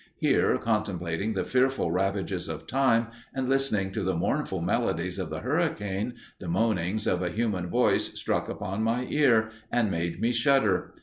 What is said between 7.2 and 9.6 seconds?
a human voice struck upon my ear,